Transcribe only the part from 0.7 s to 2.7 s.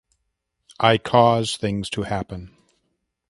I cause things to happen.